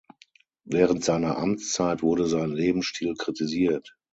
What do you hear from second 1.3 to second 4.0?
Amtszeit wurde sein Lebensstil kritisiert.